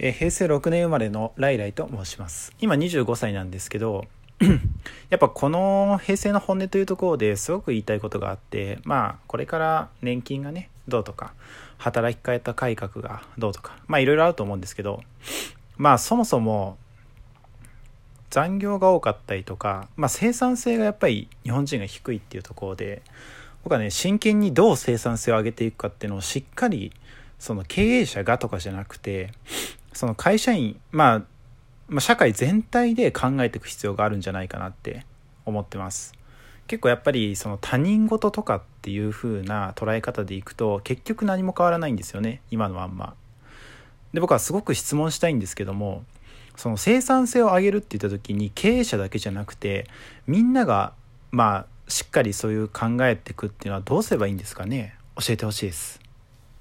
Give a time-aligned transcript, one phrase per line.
[0.00, 2.52] えー平成6年生まれのライライと申します。
[2.60, 4.04] 今25歳なんですけど
[5.10, 11.34] やっぱこの平成の本音というところですごく言いたいことがあってまあこれから年金がねどうとか
[11.78, 15.02] 働き方改革がどうとかまあいろいろあると思うんですけど
[15.76, 16.78] まあそもそも
[18.30, 23.02] 残業が多かったりとか、まあ、生産性がやっぱり日本人が低いっていうところで
[23.64, 26.92] 僕はね真剣にどう生産性を上げていくかっていうのをしっかり
[27.38, 29.32] その経営者がとかじゃなくて
[29.98, 31.22] その会社員、まあ、
[31.88, 35.04] まあ社会全体で考えていく必要があるんじゃないかなって
[35.44, 36.14] 思ってます。
[36.68, 43.14] 結構やっぱりその他人事とかっていう風な捉え方でいくと結局何も変わらないんですよね今のまんま。
[44.12, 46.04] で僕はすごく質問したいんですけども
[46.54, 49.88] その生産性を上げるって言った時に経営者だけじゃなくて
[50.28, 50.92] みんなが
[51.32, 54.94] まあしっかりそういう考えていくっていうのはどうすればいいんですかね？
[55.16, 56.00] 教えてほしいです。